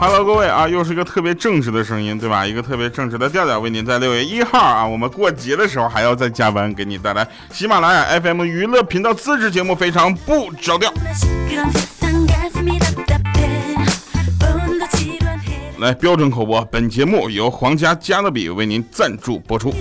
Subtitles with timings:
[0.00, 0.08] 哈。
[0.08, 2.46] Hello，各位啊，又是一个特别正直的声音，对吧？
[2.46, 10.90] 一个特别正直的调调，为您在六月一号啊，我们过节的时候还要再加班，给你带来喜马拉雅 FM 娱乐频道自制节目，非常不着调。
[15.78, 19.74] 来，标准口播，本节目由皇家加勒比为您赞助播出。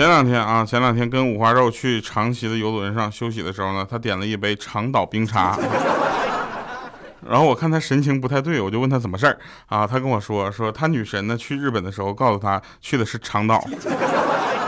[0.00, 5.54] 前两天啊，前两天跟五花肉去长崎的游轮上休息的时候呢，他点了一杯长岛冰茶。
[7.28, 9.86] 然后我看他神情不太对，我就问他怎么事儿啊？
[9.86, 13.62] 他跟我说说他女神呢去日本的时候告诉他去的是长岛，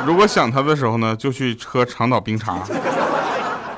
[0.04, 2.58] 如果想他的时候呢就去喝长岛冰茶。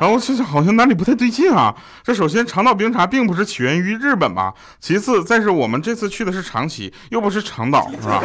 [0.00, 1.72] 然后我心想好像哪里不太对劲啊！
[2.02, 4.52] 这首先长岛冰茶并不是起源于日本吧？
[4.80, 8.20] 其次再是我们这次去的是长崎，又不是长岛，是吧？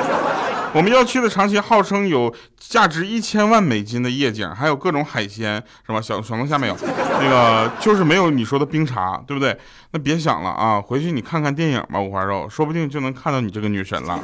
[0.72, 6.00] 我们要去的长崎号称有价值一千万美金的夜景，还有各种海鲜，是吧？
[6.00, 6.78] 小小龙虾没有，
[7.20, 9.58] 那个就是没有你说的冰茶，对不对？
[9.92, 14.20] 那别想了啊，回去你看看电影吧，五花肉，说不定就能看到你这个女神了。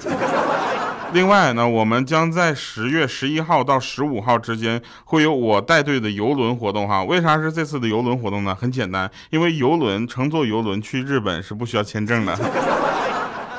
[1.13, 7.03] 另外呢，我们将在十月十一号到十五号之间会有我带队的游轮活动哈。
[7.03, 8.53] 为啥是这次的游轮活动呢？
[8.53, 12.37] 很简单，因为游轮乘坐游轮去日本是不需要签证的。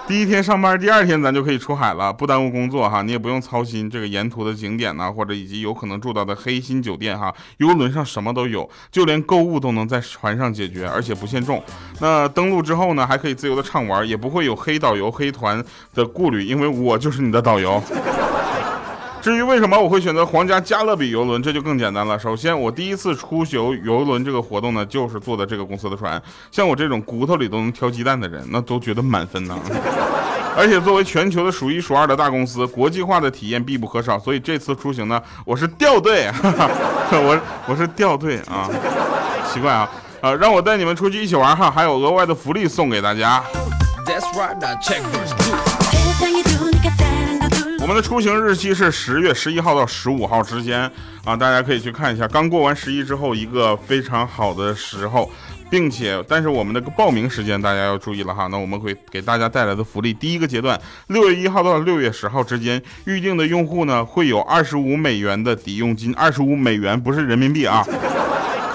[0.07, 3.03] 第一天上班，第二天咱就可以出海了，不耽误工作哈。
[3.03, 7.35] 你也不用操心这个沿途的景点呐，或者以及有可能住到的黑心酒店哈。
[7.57, 11.61] 游轮上什么都有， 就连购物都能在船上解决，而且不限重。
[12.01, 15.61] 那登陆之后呢，还可以自由的畅玩，也不会有黑导游、黑团
[15.93, 17.83] 的顾虑，因为我就是你的导游。
[19.27, 22.17] 至于为什么我会选择皇家加勒比游轮，这就更简单了。
[22.17, 26.23] 首先，我第一次出游游轮这个活动呢，就是坐的这个公司的船。
[26.53, 29.59] 像我这种骨头里都能挑鸡蛋的人，那都觉得满分呢。
[30.57, 34.17] 而且作为全球的数一数二的大公司，国际化的体验必不可少。
[34.17, 36.31] 所以这次出行呢，我是掉队，
[37.11, 38.71] 我我是掉队啊，
[39.53, 43.43] 奇怪啊，呃，让我带你们出去一起玩哈，还有额外的福利送给大家。
[47.87, 50.91] 我们的出行日期是十月十一号到十五号之间
[51.25, 52.27] 啊，大家可以去看一下。
[52.27, 55.31] 刚过完十一之后，一个非常好的时候，
[55.71, 58.49] 并且，但是我们的报名时间大家要注意了哈。
[58.49, 60.77] 那我们会给大家带来的福利，第一个阶段，
[61.07, 67.87] 六月一号到六月十号之间，预定的用户呢会有二十五美元的抵用金，二十五美元不是人民币啊，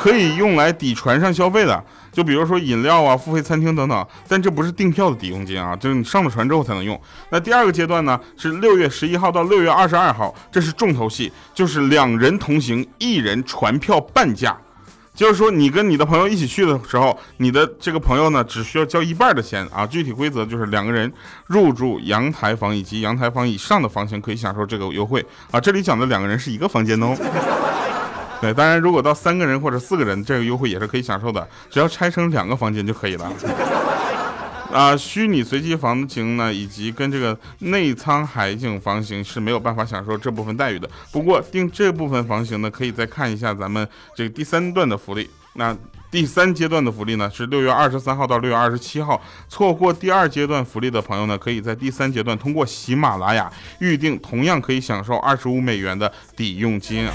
[0.02, 1.84] 可以用来抵船上消费的。
[2.12, 7.00] 就比如说饮料啊、付费餐厅等等，但这不是订票的抵用金啊，就是你上了船之后才能用。
[7.30, 14.58] 那第二个阶段呢，是六月十一号到六月二十二号，这是重头戏，就是两人同行，一人船票半价。
[15.14, 19.86] 就是说你跟你的朋友一起去的时候，你的这个朋友呢，只需要交一半的钱啊。
[19.86, 21.12] 具体规则就是两个人
[21.48, 25.60] 入住阳台房以及阳台房以上的房型可以享受这个优惠啊。
[25.60, 27.14] 这里讲的两个人是一个房间哦。
[28.42, 33.32] 对，当然，如果到三个人或者四个人，这个优惠也是可以享受的，只要拆成两个房间就可以了。
[34.74, 40.90] 啊，虚拟随机房型呢，以及跟这个内舱海景房型是没有办法享受这部分待遇的。
[41.12, 45.30] 不过订这部分房型呢，可以再看一下咱们这个第三段的福利。
[45.54, 45.76] 那
[46.12, 49.20] 第三阶段的福利呢，是六月二十三号到六月二十七号。
[49.48, 53.50] 错过第二阶段福利的朋友呢，可以在第三阶段通过喜马拉雅
[53.80, 57.14] 预定，同样可以享受二十五美元的抵用金啊。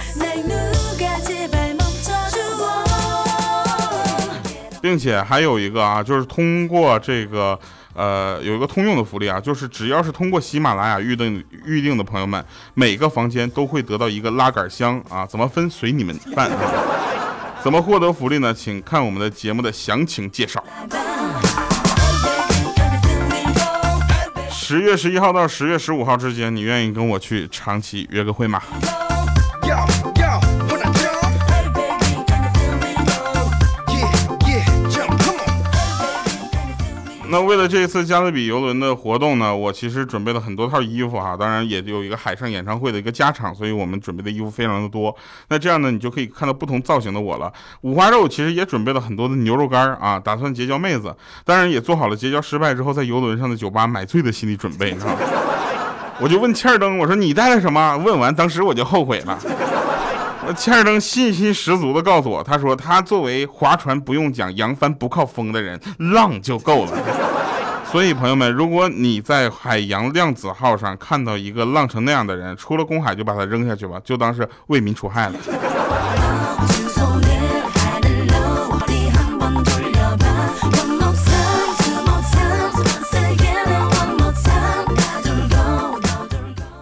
[4.81, 7.59] 并且还有一个啊，就是通过这个
[7.93, 12.43] 呃，有一个通用的福利啊，就是只要是通过喜马拉雅预定预定的朋友们，
[12.73, 16.51] 每个房间都会得到一个拉杆箱啊，怎么分随你们办？
[17.67, 18.55] 怎么获得福利呢？
[18.55, 20.63] 请看我们的节目的详情介绍。
[24.49, 28.63] 十月十一号到十月十五号之间，你愿意跟我去长期约个会吗？
[37.37, 45.15] 那为了这一次加勒比游轮的活动呢，我其实准备了很多套衣服哈，当然也有一个海上演唱会的一个加场，所以我们准备的衣服非常的多。
[45.49, 47.53] 那这样呢，你就可以看到不同造型的我了。
[47.83, 55.15] 五花肉其实也准备了很多的牛肉干啊，打算结交妹子，当然也做好了结交失败之后在游轮上的酒吧买醉的心理准备哈。
[56.19, 57.99] 我就问欠儿登，我说你带了什么？
[57.99, 59.39] 问完当时我就后悔了。
[60.57, 66.93] 欠儿登信心十足的告诉我，他说他作为划船不用桨、扬帆不靠风的人，浪就够了。
[67.91, 75.39] 所以朋友们，如果你在海洋量子号上看到一个浪成那样的人，出了公海就把他扔下去吧，就当是为民除害了。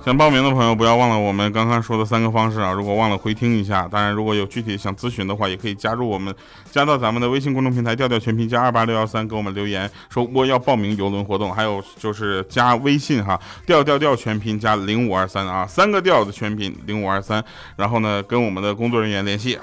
[0.04, 2.70] 想报名的朋友不要忘了我们刚刚说的三个方式啊！
[2.70, 3.88] 如果忘了回听一下。
[3.90, 6.34] 当然，如果有具体想咨询的话，也可以加入我们，
[6.70, 11.50] 加到咱们的微信公众平台调调全拼加二八六幺三，给我们留言说我要报名游轮活动。
[11.50, 17.42] 还有就是加微信哈，调调调全拼加零五二三啊，三个调的全拼零五二三，
[17.76, 19.58] 然后呢跟我们的工作人员联系。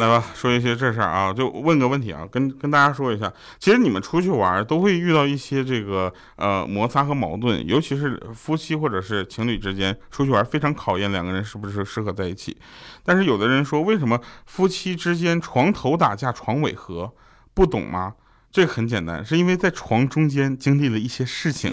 [0.00, 12.56] 来吧，说一些这事儿啊，就问个问题啊，跟跟大家说一下，其实你们出去玩都会遇到一些这个呃摩擦和矛盾，尤其是夫妻或者是情侣之间出去玩，非常考验两个人是不是适合在一起。
[13.04, 17.12] 但是有的人说，为什么夫妻之间床头打架床尾和？
[17.54, 18.14] 不懂吗？
[18.50, 21.72] 这很简单，是因为在床中间经历了一些事情。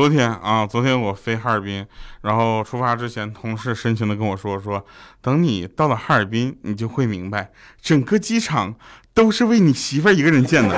[0.00, 1.86] 昨天啊，昨天我飞哈尔滨，
[2.22, 4.82] 然后出发之前，同事深情的跟我说说，
[5.20, 7.50] 等你到了哈尔滨，你就会明白，
[7.82, 8.74] 整个机场
[9.12, 10.74] 都是为你媳妇儿一个人建的。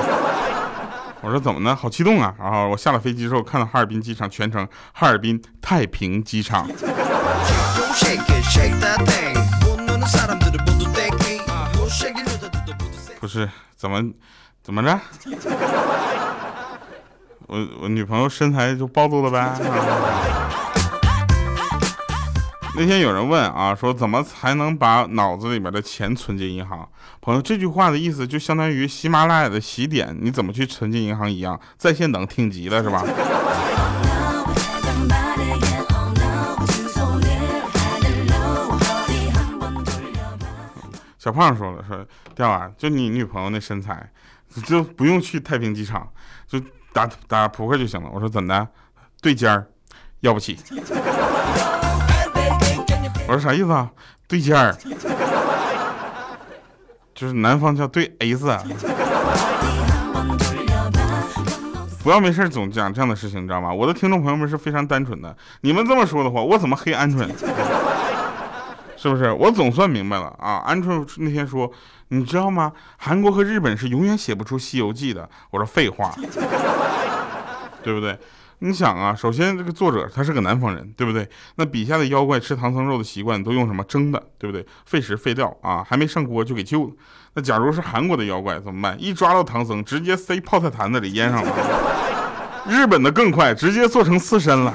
[1.23, 1.73] 我说怎么呢？
[1.73, 2.35] 好激动啊！
[2.37, 6.67] 然后我下了飞机之后，看到哈尔滨机场全程哈尔滨太平机场。
[13.21, 14.03] 不是怎么
[14.61, 14.99] 怎么着？
[17.53, 19.55] 我我女朋友身材就暴露了呗。
[22.75, 26.89] 那天有人问啊，说怎么才能把脑子里面的钱存进银行？
[27.21, 33.05] 朋友，这句话的意思就相当于喜马拉雅的喜点，你怎么去存进银行一样，在线等挺急了是吧？
[41.19, 42.03] 小胖说了，说
[42.33, 44.09] 调啊，就你女朋友那身材，
[44.65, 46.11] 就不用去太平机场，
[46.47, 46.59] 就。
[46.93, 48.09] 打打扑克就行了。
[48.13, 48.67] 我说怎的？
[49.21, 49.65] 对尖儿，
[50.19, 50.57] 要不起。
[53.27, 53.89] 我说啥意思啊？
[54.27, 54.75] 对尖儿，
[57.15, 58.45] 就是南方叫对 S。
[62.03, 63.73] 不要没事总讲这样的事情，你知道吗？
[63.73, 65.33] 我的听众朋友们是非常单纯的。
[65.61, 67.25] 你们这么说的话，我怎么黑鹌鹑？
[69.03, 69.31] 是不是？
[69.31, 70.63] 我总算明白了啊！
[70.67, 71.71] 鹌鹑那天说。
[72.09, 72.71] 你知道吗？
[72.97, 75.27] 韩国和日本是永远写不出《西游记》的。
[75.49, 76.13] 我说废话，
[77.81, 78.15] 对不对？
[78.59, 81.27] 你想啊，首先这个作者他是个南方人，对不对？
[81.55, 84.63] 那笔下的妖怪吃唐僧肉的习惯都用什么蒸的，对不对？
[84.85, 86.91] 费时费料啊，还没上锅就给救了。
[87.33, 88.95] 那假如是韩国的妖怪怎么办？
[89.01, 91.51] 一抓到唐僧，直接塞泡菜坛子里腌上了。
[92.67, 94.71] 日本的更快，直接做成刺身了。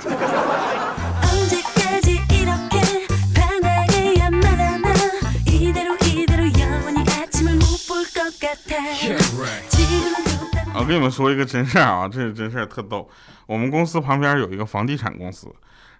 [10.74, 13.08] 我跟你们说一个真事儿啊，这是真事儿，特逗。
[13.46, 15.54] 我们公司旁边有一个房地产公司，知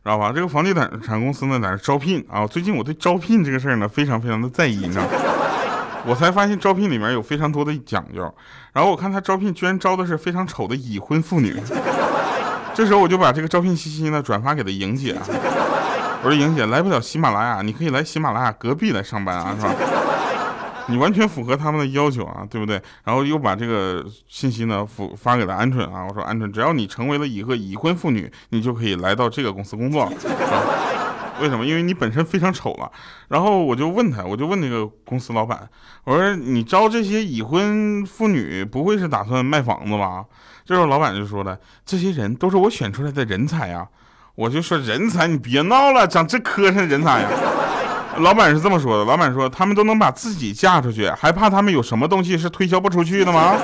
[0.05, 0.31] 道吧？
[0.34, 2.46] 这个房地产产公司呢，在那招聘啊。
[2.46, 5.08] 最近我对招聘这个事儿呢，非常非常的在意，你知道吗？
[6.06, 8.22] 我才发现招聘里面有非常多的讲究。
[8.72, 11.56] 然后我看他招聘居然招的是非常丑的已婚妇女。
[12.75, 15.16] 这时候我就把这个招聘信息呢转发给了莹姐，
[16.22, 19.75] 我说莹姐来不了喜马拉雅，你可以来喜马拉雅隔壁来上班啊，是吧？
[20.88, 22.80] 你完全符合他们的要求啊，对不对？
[23.04, 30.11] 然后又把这个信息呢发发给了鹌鹑啊，我说鹌鹑，只要你成为了一个已婚妇女，你就可以来到这个公司工作。
[31.40, 31.64] 为什么？
[31.64, 32.90] 因为你本身非常丑了。
[33.28, 35.68] 然后我就问他，我就问那个公司老板，
[36.04, 40.25] 我说你招这些已婚妇女，不会是打算卖房子吧？
[40.64, 43.87] 这时候老板就说了，这些人都是我选出来的人才啊。
[44.35, 47.28] 我就说人才，你别闹了，长这磕碜人才呀。
[48.20, 53.56] 老板是这么说的，老板说他们都能把自己嫁出去，还怕他们有什么东西是推销不出去的吗？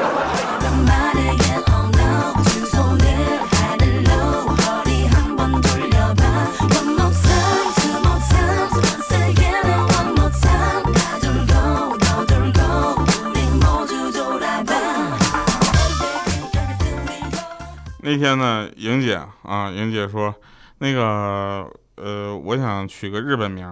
[18.06, 20.32] 那天呢，莹姐啊，莹姐说，
[20.78, 23.66] 那个呃，我想取个日本名。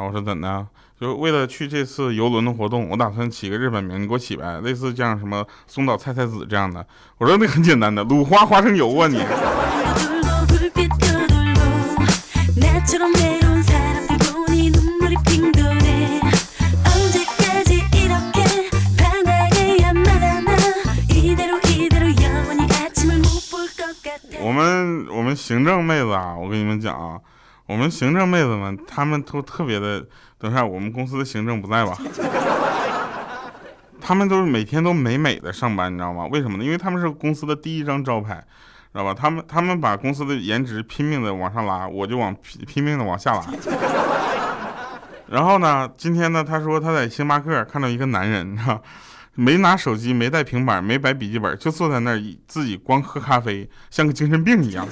[0.00, 0.66] 我说怎的？
[1.00, 6.84] 就为了去这次游轮的活动，我打算起个日本名，你给我起呗，类似这样什么松岛菜菜子这样的。
[7.18, 9.20] 我说那很简单的，鲁花花生油啊你。
[24.40, 27.20] 我们我们行政妹子啊，我跟你们讲啊。
[27.68, 30.02] 我们行政妹子们，她们都特别的。
[30.38, 31.94] 等一下，我们公司的行政不在吧？
[34.00, 36.26] 他们都是每天都美美的上班，你知道吗？
[36.32, 36.64] 为什么呢？
[36.64, 38.42] 因为他们是公司的第一张招牌。
[38.90, 39.12] 知道吧？
[39.12, 43.44] 他们他们把公司的颜值拼命的往上拉，我就往拼拼命的往下拉。
[45.28, 48.80] 然后呢，今天呢，他说他在星巴克看到一个男人，哈，
[49.34, 54.88] 没拿手机，没带平板，没摆笔记本，就坐在那儿自己光喝咖啡，像个精神病一样。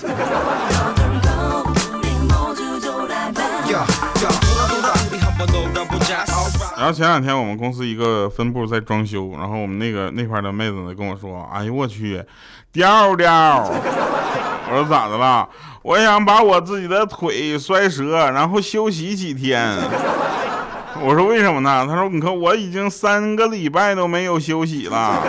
[6.76, 12.22] 然后前两天我们公司一个分部在装修，然后我们那个那块的妹子呢跟我说：“哎呦我去，
[12.70, 13.64] 调调！”
[14.68, 15.48] 我说咋的了？
[15.82, 19.74] 我想把我自己的腿摔折，然后休息几天。
[21.00, 21.86] 我说为什么呢？
[21.88, 25.22] 他说你看我已经三个礼拜都没有休息了。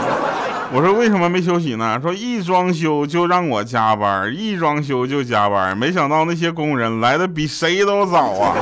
[0.73, 1.97] 我说为什么没休息呢？
[2.01, 5.77] 说一装修就让我加班，一装修就加班。
[5.77, 8.53] 没想到那些工人来的比谁都早啊。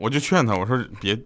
[0.00, 1.18] 我就劝他，我说别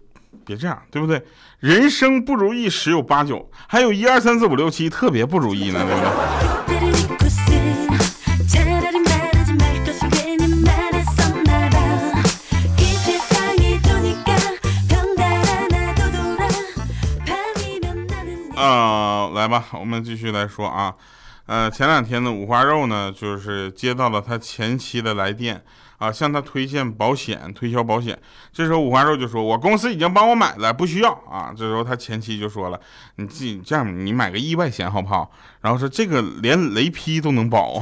[0.45, 1.21] 别这样，对不对？
[1.59, 6.09] 人生不如意十有八九，还有一二三四五六七特别不如意呢，对不对？
[18.55, 20.95] 啊，来吧，我们继续来说啊。
[21.49, 25.59] 呃，前两天呢，五花肉呢，就是接到了他前妻的来电
[25.97, 28.15] 啊，向他推荐保险，推销保险。
[28.53, 32.79] 这时候五花肉就说：“我公司已经帮我买了，不需要啊。”这时候他前妻就说了
[33.17, 37.81] ：“你自己这样，你买个意外险好不好？”然后说：“这个连雷劈都能保！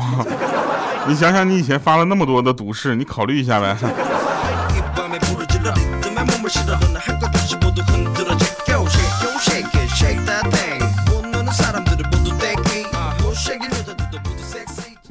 [1.09, 3.77] 你想想，你以前发了那么多的毒誓，你考虑一下呗。”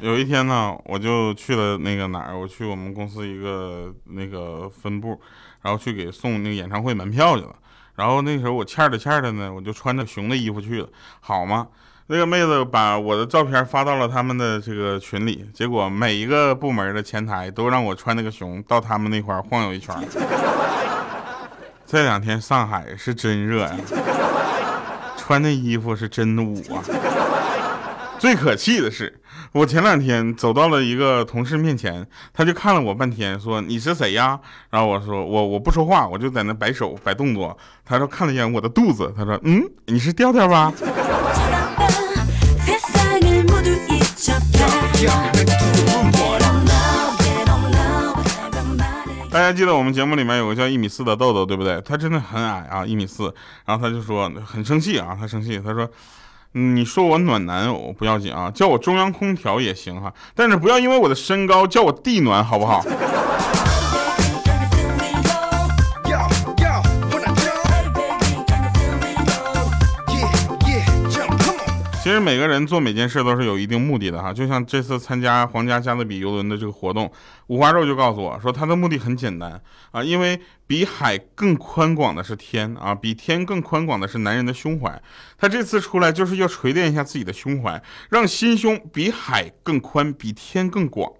[0.07, 5.21] 有一天呢，我就去了那个哪儿，我去我们公司一个那个分部，
[5.63, 7.53] 然后去给送那个演唱会门票去了。
[7.97, 11.67] 然后那时候我欠着欠着呢，我就穿着熊的衣服去了，好吗？
[12.07, 19.93] 那个妹子把我的照片发到了他们的这个群里，结果每一个部门的前台都让我穿那个熊到他们那块晃悠一圈。
[21.85, 23.77] 这两天上海是真热呀，
[25.19, 26.85] 穿那衣服是真捂啊。
[28.19, 29.21] 最可气的是，
[29.53, 34.41] 我前两天走到了一个同事面前，他就看了我半天，说你是谁呀？
[34.71, 37.57] 然后我说我我不说话，我就在那摆手摆动作。
[37.85, 40.73] 他说看了一眼我的肚子，他说嗯，你是调调吧？
[49.31, 51.81] 大家记得我们节目里面有个叫一米四的豆豆，对不对？
[51.83, 53.33] 他真的很矮啊，一米四。
[53.67, 55.89] 然后他就说很生气啊，他生气，他说。
[56.59, 62.83] 你说我暖男我不要紧啊，叫我中央空调也行哈，但是不要因为我的身高叫我地暖，好不好？
[72.07, 77.11] 其实每个人做每件事都是有一定目的的哈，就像这次参加皇家加勒比游轮的这个活动，
[77.49, 79.61] 五花肉就告诉我说，他的目的很简单
[79.91, 85.03] 啊，因为比海更宽广的是天啊，比天更宽广的是男人的胸怀。
[85.37, 91.11] 他这次出来就是要锤炼一下自己的胸怀，让心胸比海更宽，比天更广。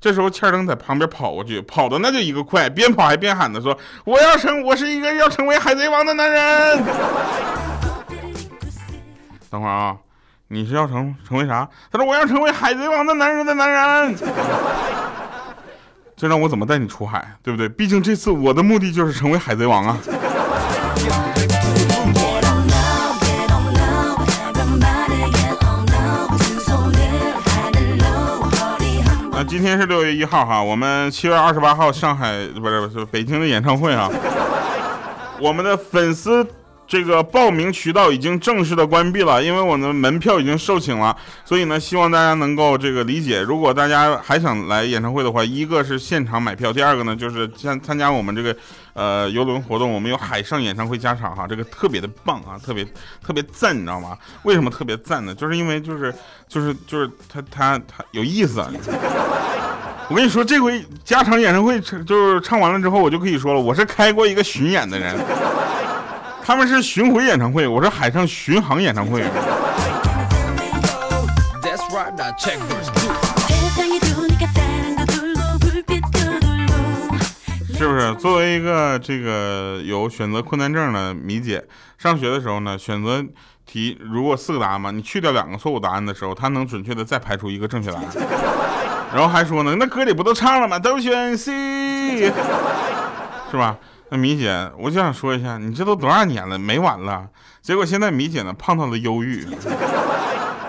[0.00, 6.82] 这时候欠灯在旁边跑过去，跑的那就一个快，边跑还边喊的说：“我要成，我是一个要成为海贼王的男人。”
[9.48, 9.96] 等会儿啊。
[10.48, 11.66] 你是要成成为啥？
[11.90, 14.14] 他说我要成为海贼王的男人的男人。
[16.14, 17.66] 这让我怎么带你出海，对不对？
[17.68, 19.98] 毕竟这次我的目的就是成为海贼王啊。
[29.32, 34.10] 那今天是六月一号哈，我们七月二十八号上海不是不是北京的演唱会啊，
[35.40, 36.46] 我们的粉丝。
[36.86, 43.40] 这个报名渠道已经正式的关闭了，因为我们门票已经售罄了，所以呢，希望大家能够这个理解。
[43.40, 48.54] 如果大家还想来演唱会的话，一个是现场买票，第二个呢就是参参加我们这个
[48.92, 52.84] 呃游轮活动，我们有海上演唱会加场哈，这个特别的棒啊，特别
[53.24, 54.16] 特别赞，你知道吗？
[54.42, 55.34] 为什么特别赞呢？
[55.34, 56.14] 就是因为就是
[56.46, 58.70] 就是就是他他他有意思啊。
[60.10, 65.16] 我跟你说，这回加场演唱会就是唱完了之后，我就可以说了，我是开过一个巡演的人。
[66.46, 69.22] 他们是巡回演唱会，我是海上巡航演唱会。
[77.72, 78.14] 是不是？
[78.16, 81.64] 作为一个这个有选择困难症的米姐，
[81.96, 83.24] 上学的时候呢，选择
[83.64, 88.04] 题如果四个答案嘛，你去掉两个错误答案的时候，他能准确的再排除一个正确答案。
[89.14, 90.78] 然后还说呢，那歌里不都唱了吗？
[90.78, 92.30] 都选 C。
[93.50, 93.78] 是吧？
[94.16, 97.28] 米姐，我就想说一下，你这都多少年了，没完了。
[97.60, 99.46] 结果现在米姐呢，胖到了忧郁。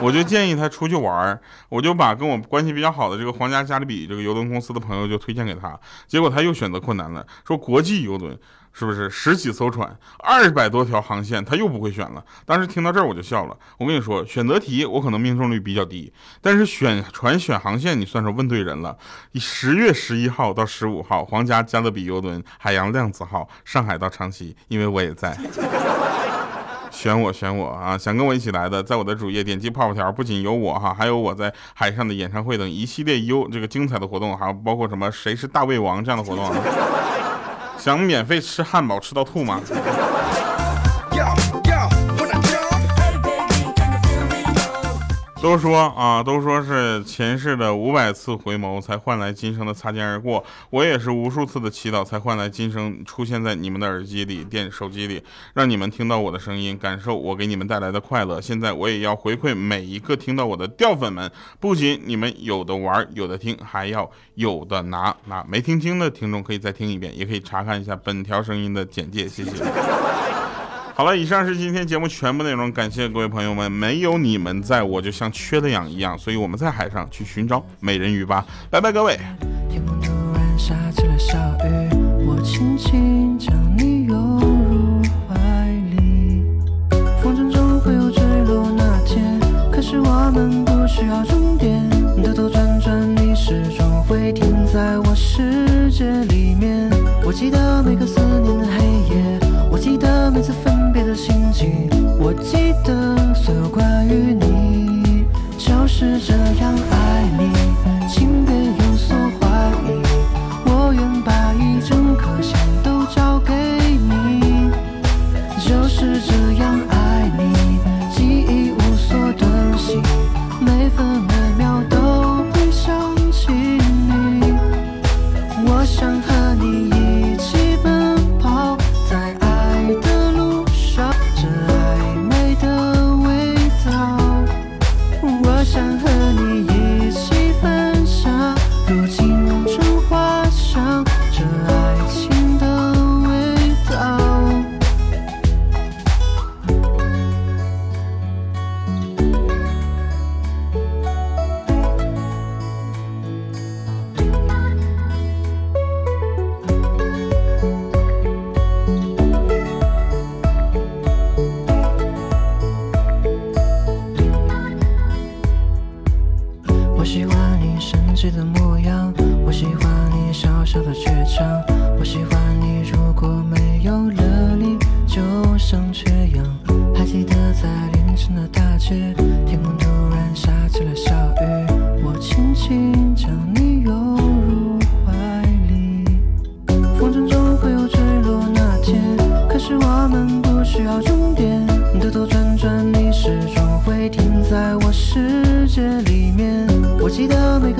[0.01, 8.37] 我就建议她出去玩我就把跟我关系比较好的这个皇家加勒比这个游轮公司的朋友就推荐给她，结果她又选择困难了，说国际游轮
[8.77, 12.21] 是不是十几艘船，二百多条航线，他又不会选了。
[12.45, 13.55] 当时听到这儿我就笑了。
[13.77, 18.97] 我跟你说，选择题我可能命中率比较低，但是选船选航线你算是问对人了。
[19.35, 25.37] 十月十一号到十五号，皇家加勒比游轮海洋量子号上海到长崎，因为我也在。
[26.91, 27.97] 选我选我啊！
[27.97, 36.55] 想跟我一起来的，在我的主页点击泡泡条，不仅有我哈，还有我在海上的演唱会等一系列优这个精彩的活动，还包括什么谁是大胃王这样的活动啊。
[37.85, 39.61] 想免费吃汉堡吃到吐吗？
[45.45, 50.43] 都说啊，都说是前世的五百次回眸才换来今生的擦肩而过。
[50.71, 55.21] 我也是无数次的祈祷才换来今生出现在你们的耳机里、电手机里，
[55.53, 58.41] 让你们听到我的声音，感受我给你们带来的快乐。
[58.41, 65.15] 现在我也要回馈每一个听到我的掉粉们，不仅你们有的玩、有的听，还要有的拿。
[65.25, 69.27] 那没听清的听众可以再听一遍，也可以查看一下本条声音的简介。
[69.27, 69.51] 谢谢。
[70.97, 79.19] 好了，以上是今天节目全部内容，感谢各位朋友们，没有你们在，我就像缺了氧一样，所以我们在海上去寻找美人鱼吧，拜拜各位。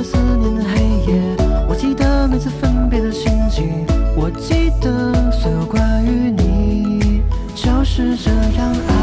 [0.05, 1.35] 思念的黑夜
[1.67, 7.23] 我记得每次分别的情景我记得所有关于你
[7.55, 8.94] 就是这样爱。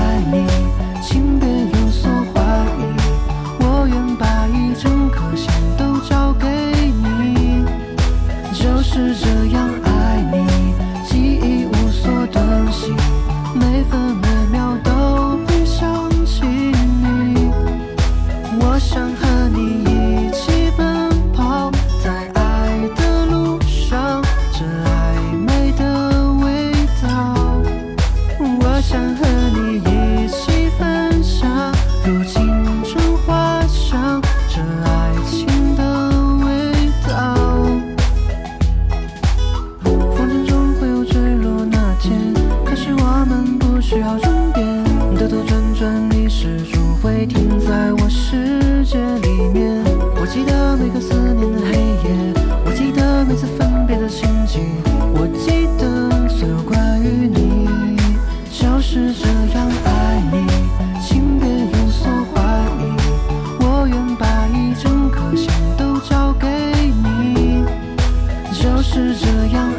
[68.92, 69.71] 是这样